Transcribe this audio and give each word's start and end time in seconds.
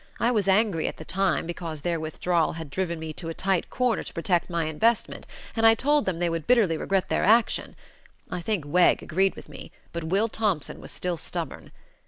I 0.19 0.31
was 0.31 0.47
angry 0.47 0.87
at 0.87 0.97
the 0.97 1.05
time, 1.05 1.45
because 1.45 1.81
their 1.81 1.99
withdrawal 1.99 2.53
had 2.53 2.71
driven 2.71 2.97
me 2.99 3.09
into 3.09 3.29
a 3.29 3.35
tight 3.35 3.69
corner 3.69 4.01
to 4.01 4.13
protect 4.13 4.49
my 4.49 4.63
investment, 4.65 5.27
and 5.55 5.63
I 5.63 5.75
told 5.75 6.07
them 6.07 6.17
they 6.17 6.27
would 6.27 6.47
bitterly 6.47 6.75
regret 6.75 7.09
their 7.09 7.23
action. 7.23 7.75
I 8.31 8.41
think 8.41 8.63
Wegg 8.65 9.03
agreed 9.03 9.35
with 9.35 9.47
me, 9.47 9.71
but 9.93 10.05
Will 10.05 10.27
Thompson 10.27 10.81
was 10.81 10.91
still 10.91 11.17
stubborn. 11.17 11.71